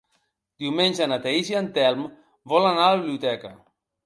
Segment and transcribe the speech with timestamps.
[0.63, 2.09] Diumenge na Thaís i en Telm
[2.55, 3.55] volen anar a la biblioteca.